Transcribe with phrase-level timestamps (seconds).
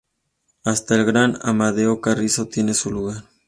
[0.63, 3.23] Hasta el gran Amadeo Carrizo tiene su lugar.